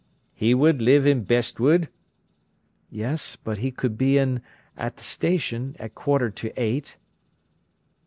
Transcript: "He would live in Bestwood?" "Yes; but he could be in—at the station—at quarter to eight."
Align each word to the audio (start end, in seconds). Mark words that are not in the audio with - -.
"He 0.33 0.55
would 0.55 0.81
live 0.81 1.05
in 1.05 1.25
Bestwood?" 1.25 1.87
"Yes; 2.89 3.35
but 3.35 3.59
he 3.59 3.69
could 3.69 3.99
be 3.99 4.17
in—at 4.17 4.97
the 4.97 5.03
station—at 5.03 5.93
quarter 5.93 6.31
to 6.31 6.51
eight." 6.59 6.97